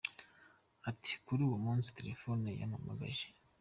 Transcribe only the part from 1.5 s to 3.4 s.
munsi, telefoni yarampamaye.